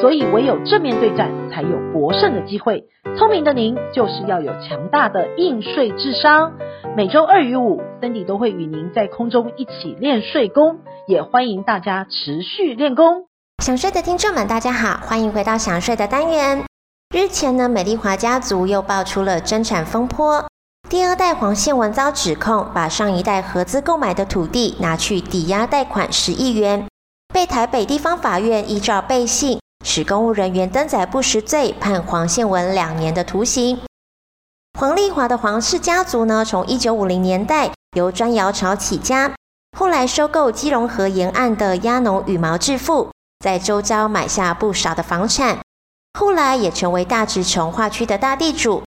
[0.00, 2.84] 所以唯有正面对战，才有博胜的机会。
[3.16, 6.52] 聪明的您就是要有强大的应税智商。
[6.96, 13.26] 每周二与五，Cindy 都会与您在空中一起练税功，也欢迎大家持续练功。
[13.64, 16.64] 想睡的听众们，大家好，欢迎回到想睡的单元。
[17.14, 20.44] 日前呢，美丽华家族又爆出了争产风波，
[20.90, 26.86] 第二代黄宪文遭指控把上一代合资购买的土地拿去抵押贷款十亿元，
[27.32, 33.78] 被台北地方法院依照背信，使公务人员登载不实罪，判黄宪文两年的徒刑。
[34.76, 39.32] 黄丽华的黄氏家族呢，从一九五零年代由砖窑厂起家，
[39.78, 45.60] 后来收购基隆河沿岸的鸭农羽毛致富，在周遭买下不少的房产，
[46.18, 48.82] 后来也成为大直重划区的大地主。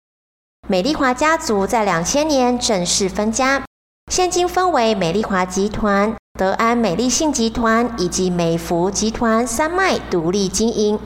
[0.66, 3.62] 美丽华家族在两千年正式分家，
[4.10, 6.17] 现今分为美丽华集团。
[6.38, 11.00] 德安美丽信集团以及美孚集团三脉独立经营，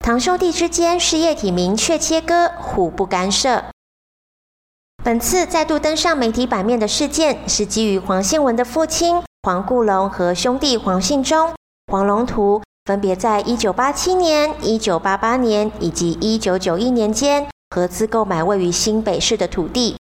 [0.00, 3.64] 堂兄弟之间事业体明确切割，互不干涉。
[5.02, 11.54] 本次再度登上媒体版面的事件，是基于黄宪文的父亲黄顾龙和兄弟黄信忠、
[11.90, 19.96] 黄龙图分别在一九八七年、一九八八年以及一九九一年间合资购买位于新北市的土地，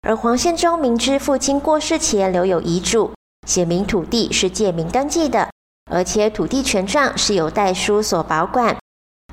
[0.00, 3.10] 而黄宪忠明知父亲过世前留有遗嘱。
[3.46, 5.48] 写明土地是借名登记的，
[5.90, 8.76] 而且土地权状是由代书所保管，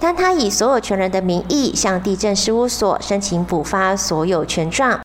[0.01, 4.99] 但他以所有权人的名义向地政事务所申请补发所有权状，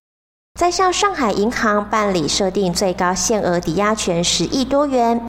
[0.58, 5.26] 再向上海银行办理设定最高限额抵押权十亿多元。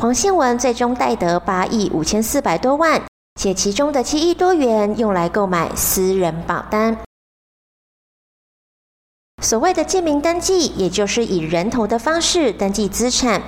[0.00, 3.02] 黄宪文最终贷得八亿五千四百多万，
[3.40, 6.98] 且其中的七亿多元用来购买私人保单。
[9.46, 13.44] 所谓的借名登记，也就是以人头的方式登记资产。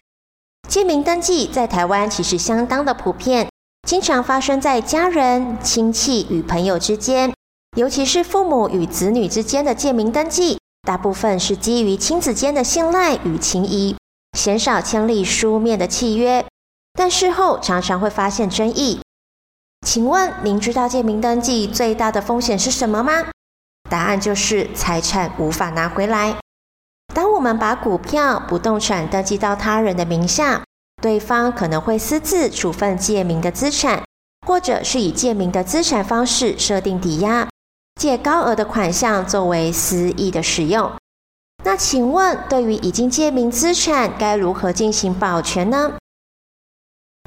[0.68, 3.48] 借名登记在台湾其实相当的普遍，
[3.82, 7.34] 经常发生在家人、亲戚与朋友之间，
[7.76, 13.96] 尤其是父母与子女之间的借名登记，大部分是基于亲子间的信赖与情谊，
[14.38, 16.46] 鲜少签立书面的契约，
[16.92, 19.00] 但事后常常会发现争议。
[19.84, 23.24] 请问您知道借名登记最大的风险是什么吗？
[23.88, 26.36] 答案就是财产无法拿回来。
[27.14, 30.62] 当我们把股票、不动产登记到他人的名下，
[31.00, 34.02] 对方可能会私自处分借名的资产，
[34.46, 37.48] 或者是以借名的资产方式设定抵押，
[38.00, 40.92] 借高额的款项作为私益的使用。
[41.64, 45.94] 那请问，对于已经借名资产，该如何进行保全呢？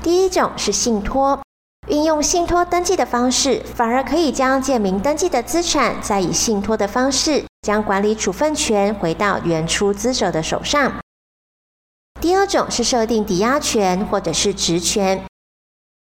[0.01, 1.41] 第一种是信托。
[1.87, 10.99] 运用信托登记的方式，反而可以将借名登记的资产，再以信托的方式，将管理处分权回到原出资者的手上。
[12.21, 15.25] 第二种是设定抵押权或者是职权，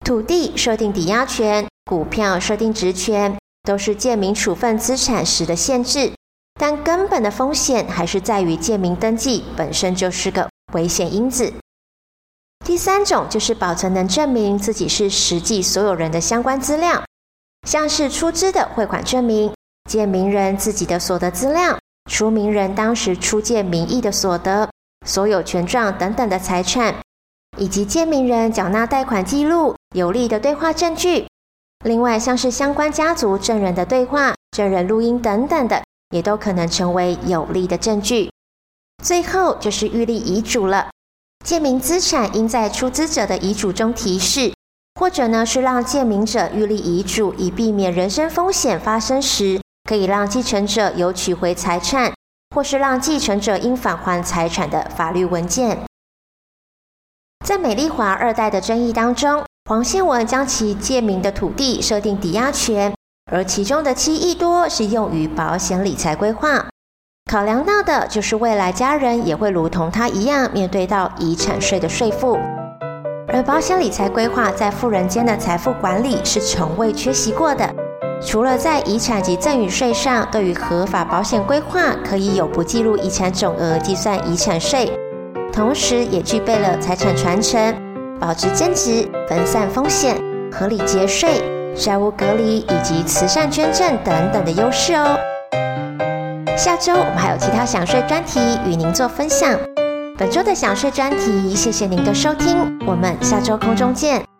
[0.06, 6.14] 土地设定抵押权，股票设定职权，都是借名处分资产时的限制，
[6.60, 11.52] 但根本的风险还是在于借名登记本身就是个危险因子。
[12.66, 17.06] 第三种就是保存能证明自己是实际所有人的相关资料，
[17.68, 19.54] 像是出资的汇款证明、
[19.88, 21.78] 借名人自己的所得资料、
[22.10, 24.68] 出名人当时出借名义的所得、
[25.06, 26.96] 所有权状等等的财产，
[27.56, 31.28] 以及借名人缴纳贷款记录、有利的对话证据。
[31.86, 38.32] 另外，像是相关家族证人的对话、证人录音等等的，也都可能成为有利的证据。
[39.04, 40.90] 最后就是预立遗嘱了。
[41.46, 44.52] 借名资产应在出资者的遗嘱中提示，
[45.00, 52.12] 或者呢是让借名者预立遗嘱，以避免人身风险发生时，可以让继承者有取回财产，
[52.56, 55.78] 或是让继承者应返还财产的法律文件。
[57.46, 62.92] 在美丽华二代的争议当中，黄宪文将其借名的土地设定抵押权，
[63.32, 66.68] 而其中的七亿多是用于保险理财规划。
[67.32, 72.38] 考量到的就是未来家人也会如同他一样面对到遗产税的税负，
[73.28, 77.68] 而保险理财规划在富人间的财富管理是从未缺席过的。
[78.22, 84.92] 除了在遗产及赠与税上，对于合法保险规划可以有不计入遗产总额计算遗产税，
[85.52, 87.76] 同时也具备了财产传承、
[88.20, 90.16] 保值增值、分散风险、
[90.52, 91.42] 合理节税、
[91.76, 95.18] 债务隔离以及慈善捐赠等等的优势哦。
[96.58, 99.60] 下周我们还有其他想睡专题与您做分享，
[100.18, 104.35] 本周的想睡专题，谢谢您的收听，我们下周空中见。